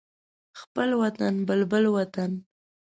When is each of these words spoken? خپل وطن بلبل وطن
خپل 0.59 0.89
وطن 1.01 1.33
بلبل 1.47 1.85
وطن 1.95 2.31